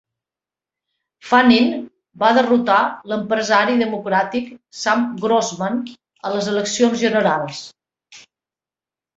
Fannin 1.31 1.67
va 2.23 2.31
derrotar 2.37 2.77
l"empresari 3.09 3.77
democràtic 3.83 4.49
Sam 4.79 5.05
Grossman 5.27 5.79
a 5.91 6.33
les 6.37 6.51
eleccions 6.55 7.05
generals. 7.07 7.63